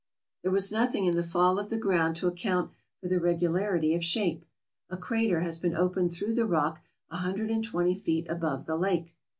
[0.41, 4.03] There was nothing in the fall of the ground to account for the regularity of
[4.03, 4.45] shape.
[4.89, 6.81] A crater has been opened through the rock
[7.11, 9.13] a hundred and twenty feet above the lake.